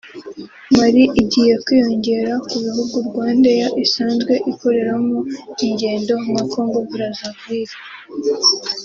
[0.77, 5.19] Mali igiye kwiyongera ku bihugu RwandAir isanzwe ikoreramo
[5.65, 7.75] ingendo nka Congo Brazaville